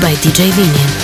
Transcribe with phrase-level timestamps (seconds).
[0.00, 1.03] By DJ Vinian.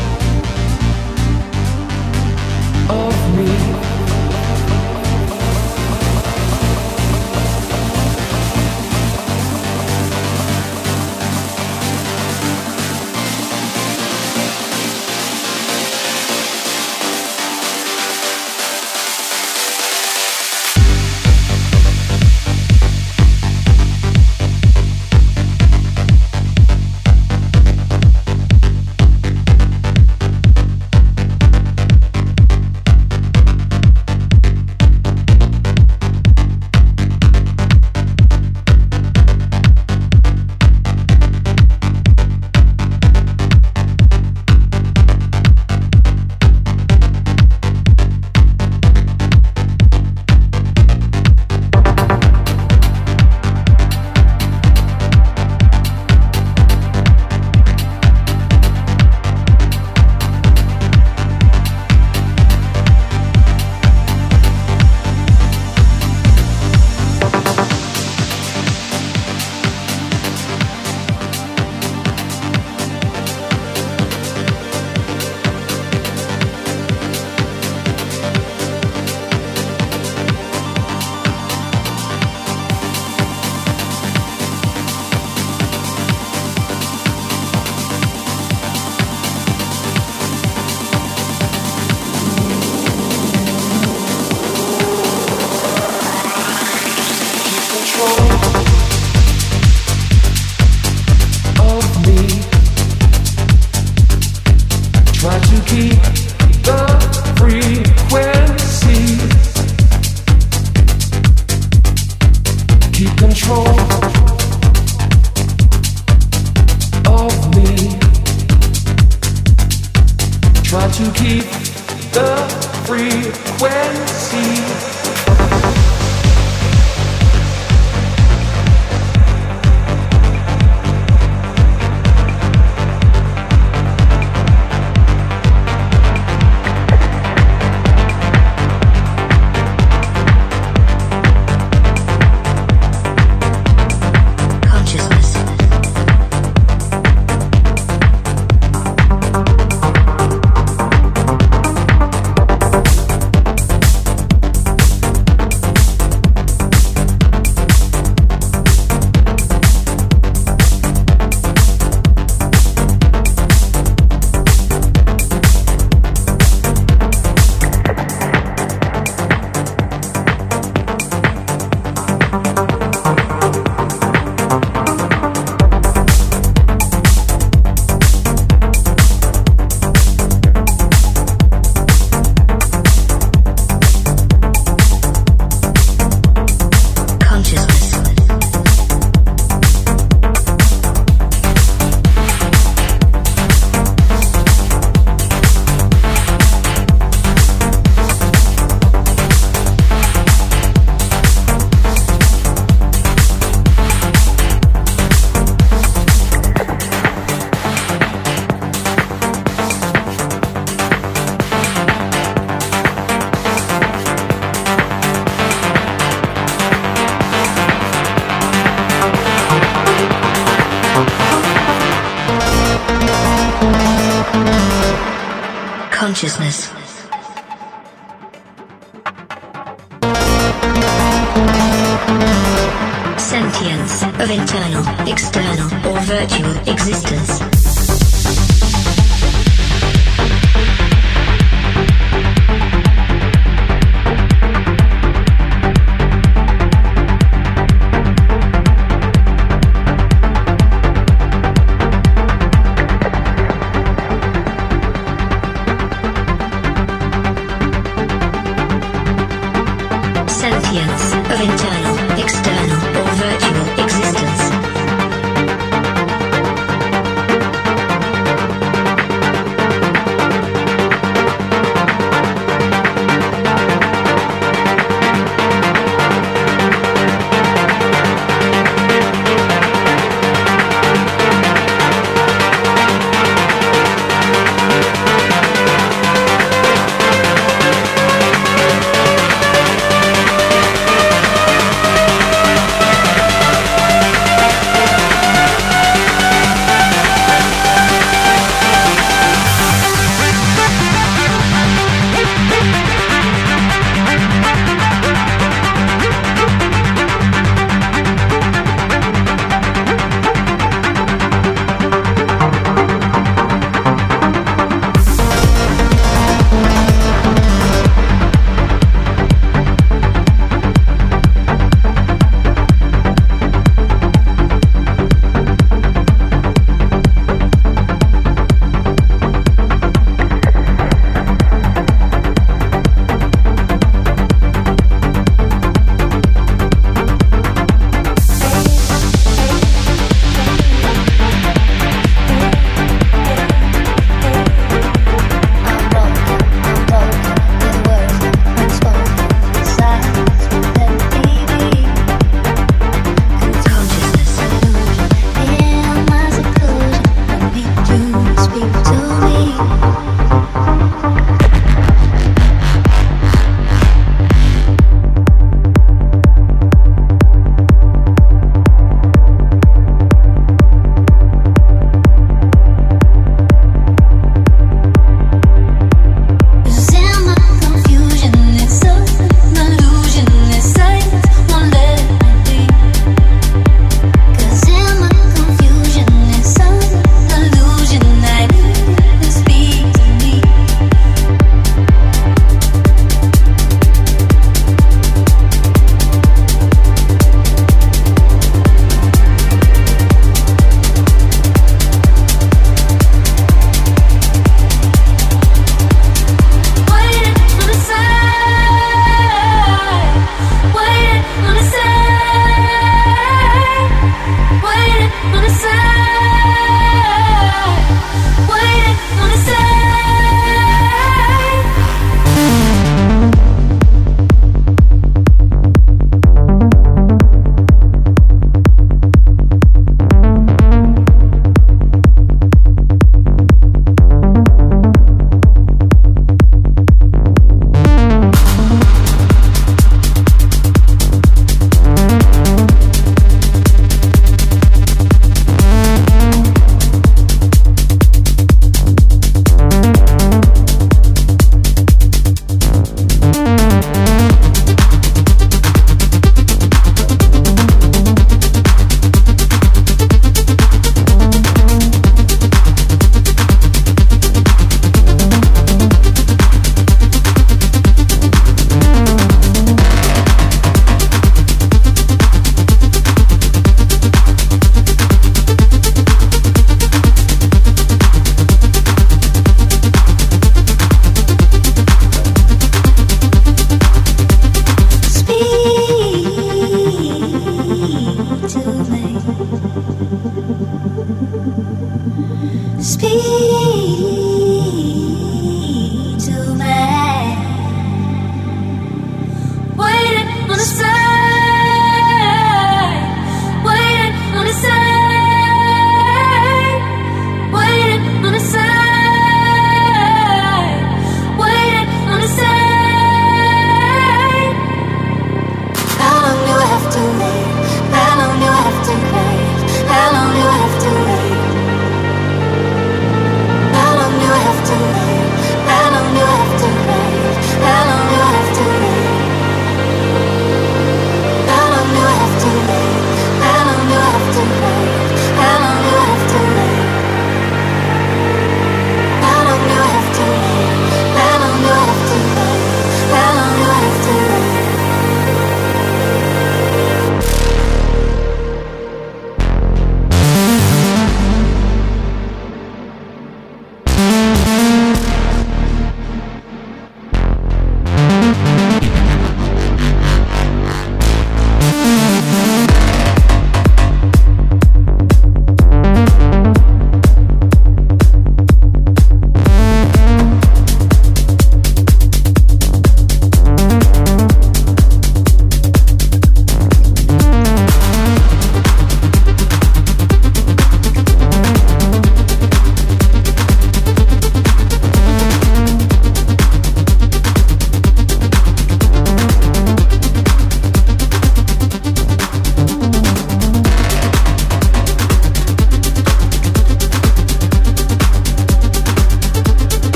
[236.67, 237.60] existence.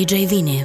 [0.00, 0.64] DJ Vini.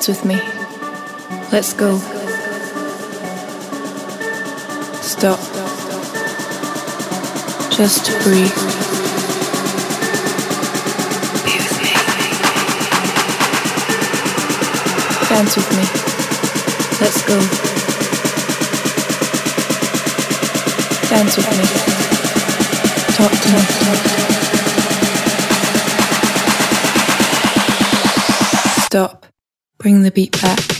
[0.00, 0.36] Dance with me.
[1.52, 1.98] Let's go.
[5.02, 5.38] Stop.
[7.70, 8.50] Just breathe.
[15.28, 15.84] Dance with me.
[17.02, 17.38] Let's go.
[21.10, 21.64] Dance with me
[23.20, 23.60] talk to me.
[28.86, 29.19] Stop.
[29.80, 30.79] Bring the beat back.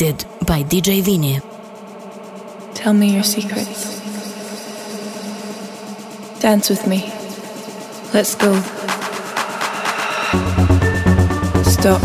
[0.00, 1.40] Selected by DJ Vini.
[2.72, 4.00] Tell me your secrets.
[6.40, 7.12] Dance with me.
[8.14, 8.54] Let's go.
[11.64, 12.00] Stop.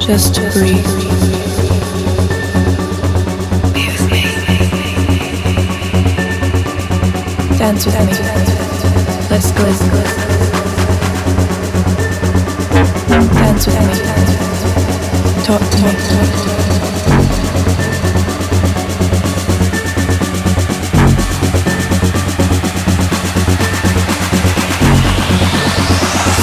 [0.00, 0.86] Just breathe.
[7.58, 8.12] Dance with me.
[9.28, 9.64] Let's go.
[13.34, 14.47] Dance with me.
[15.48, 15.92] Talk to me.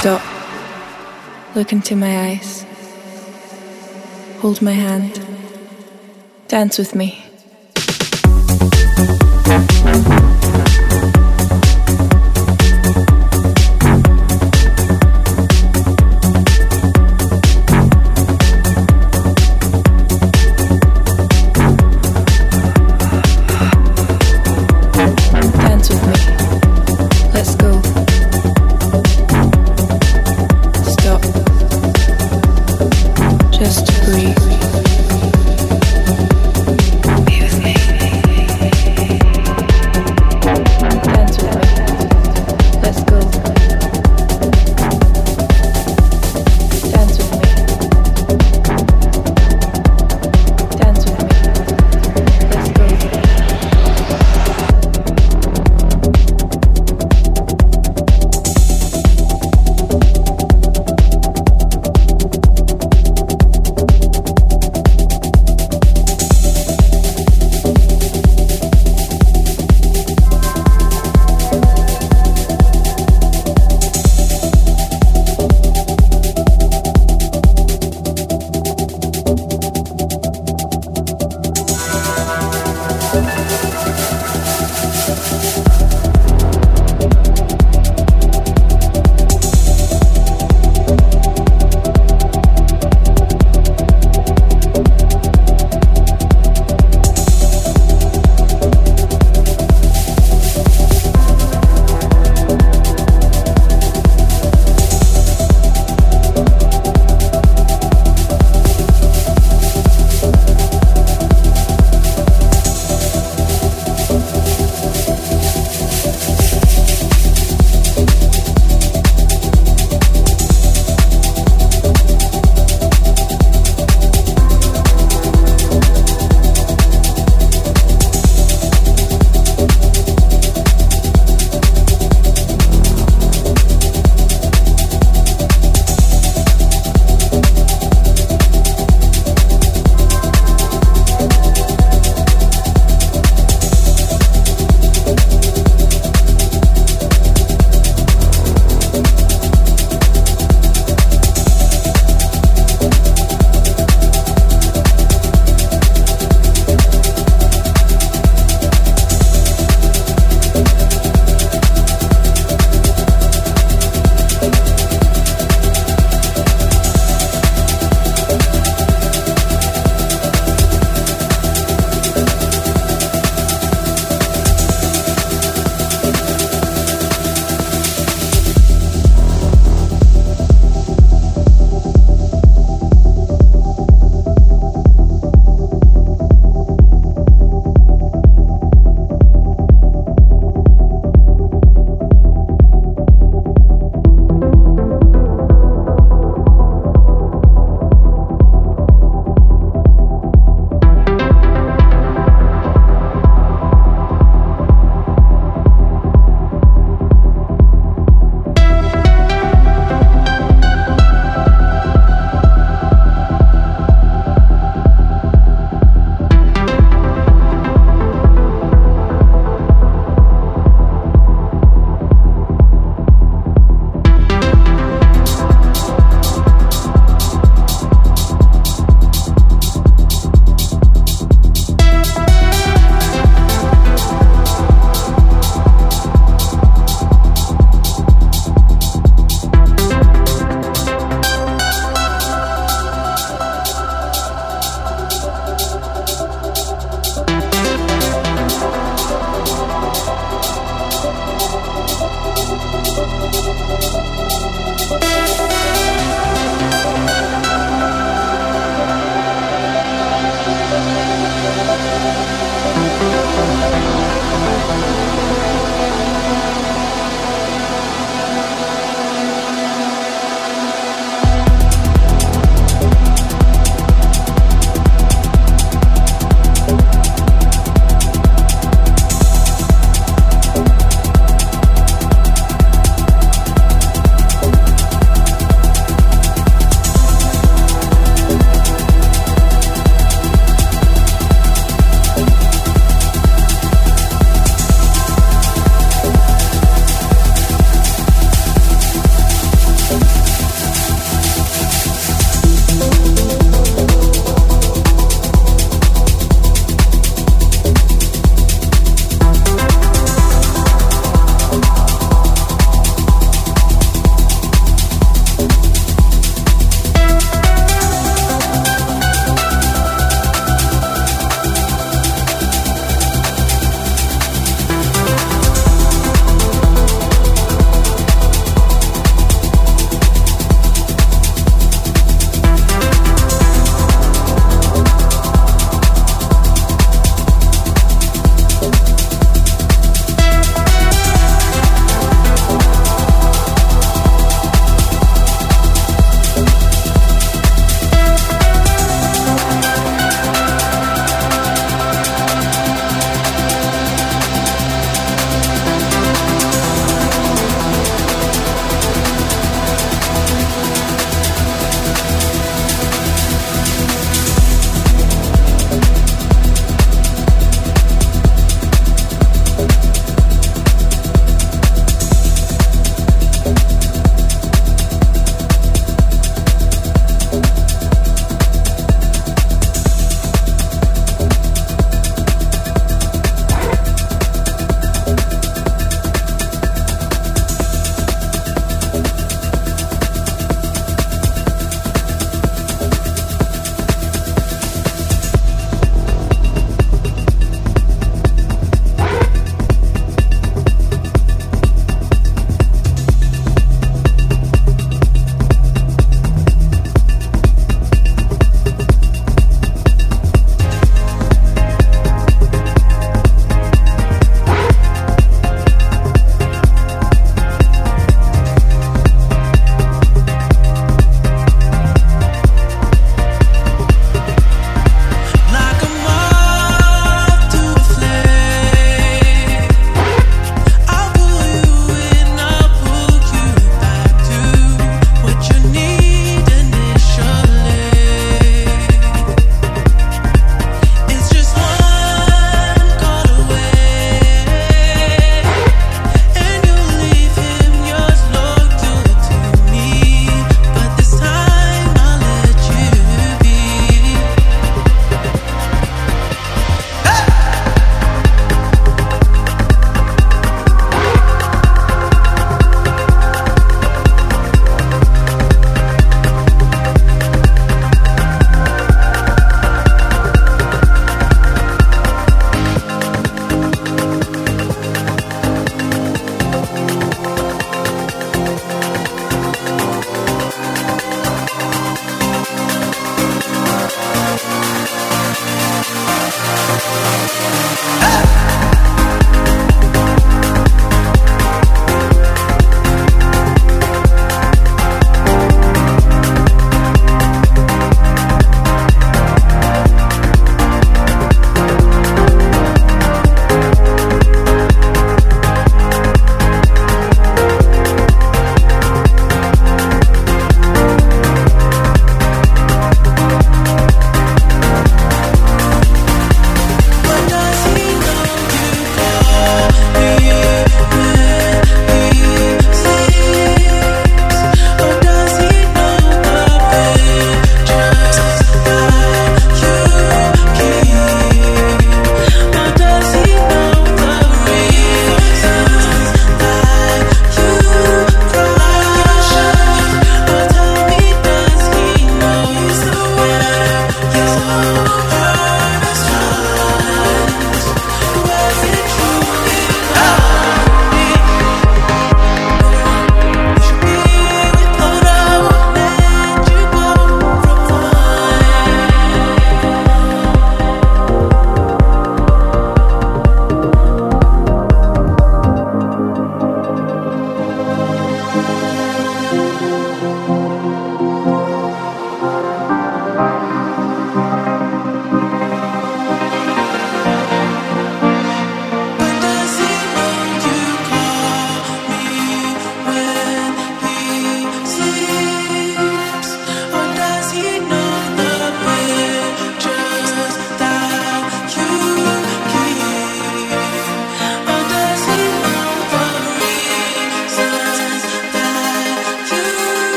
[0.00, 0.22] Stop.
[1.54, 2.66] Look into my eyes.
[4.40, 5.18] Hold my hand.
[6.48, 7.24] Dance with me.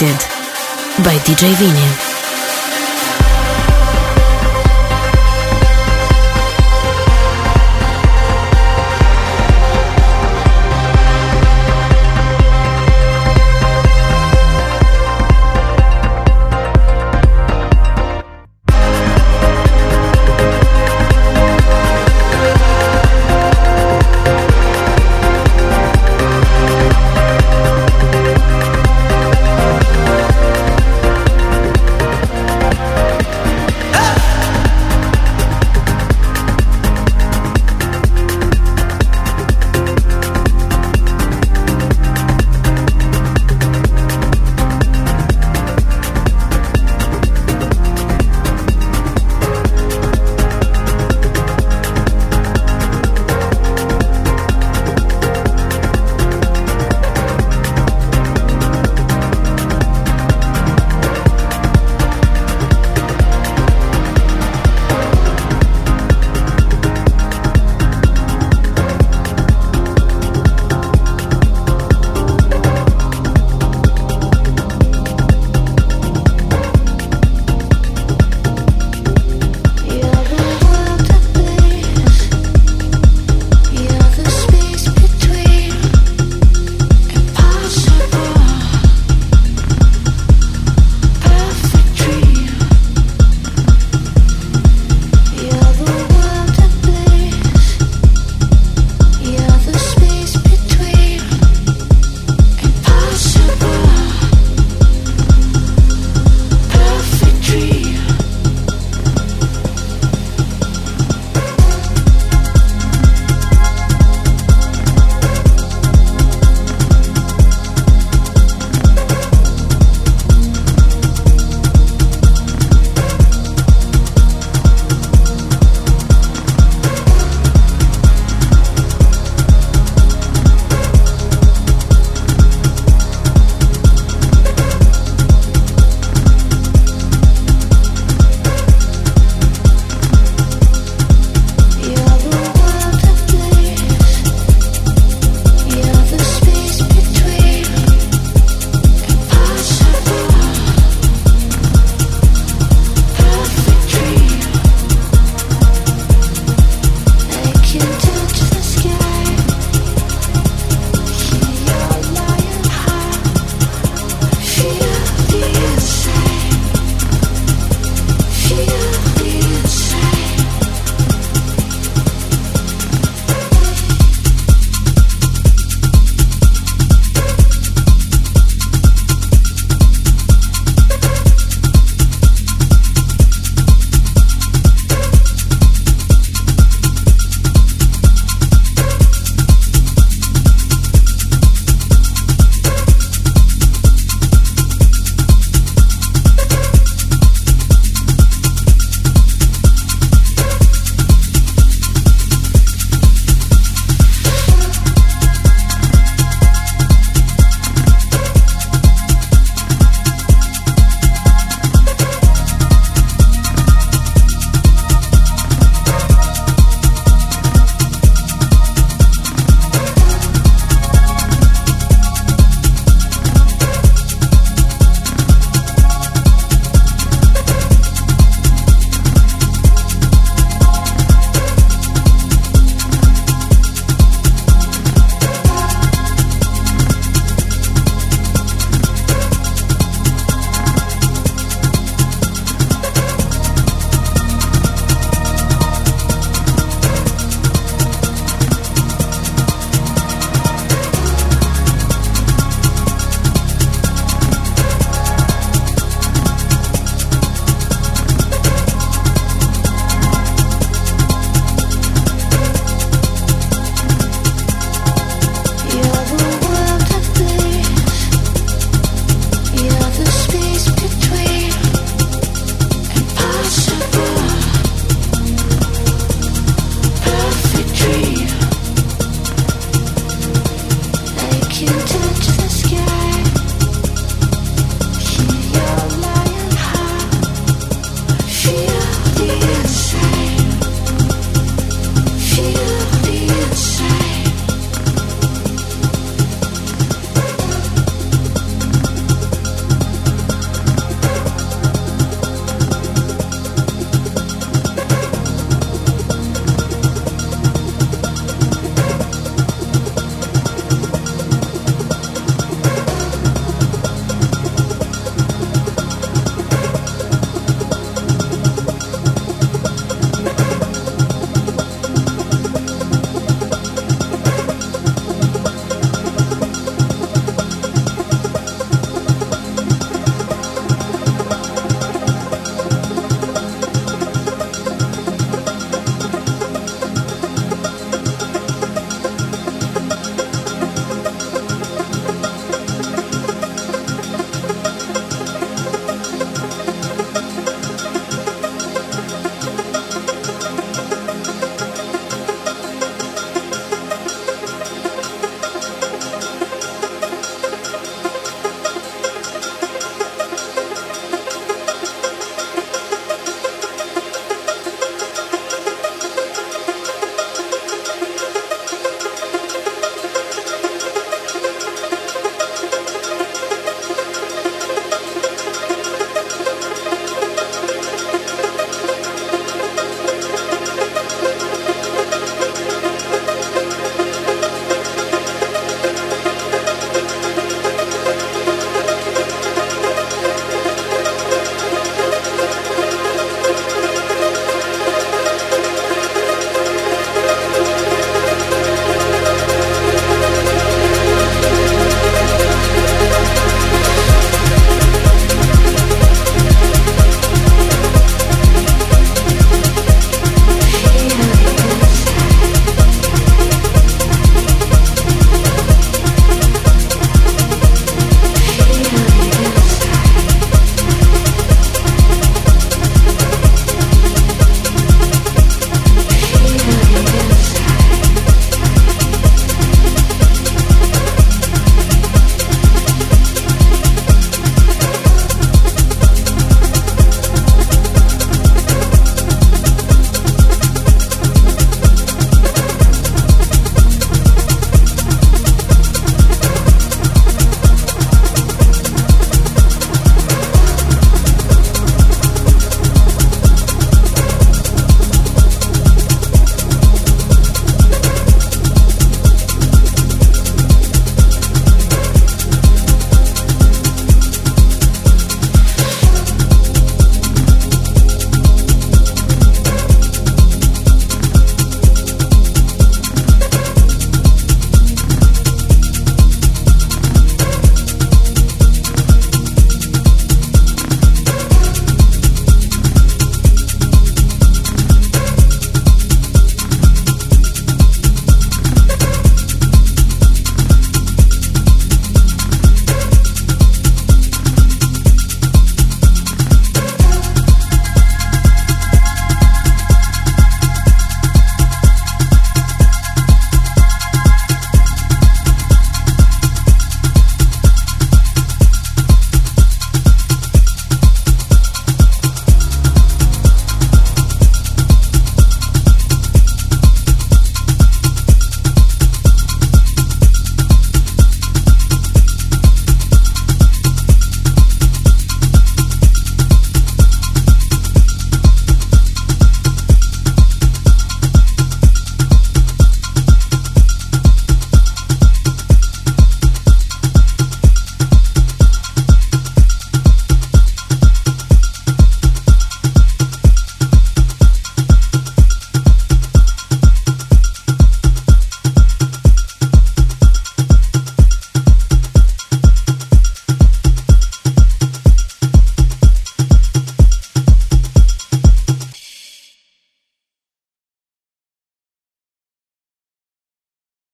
[0.00, 2.09] Selected by DJ Vini.